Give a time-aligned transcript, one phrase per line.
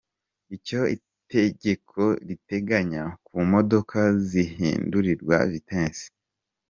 [0.55, 6.05] Icyo itegeko riteganya ku modoka zihindurirwa vitesi.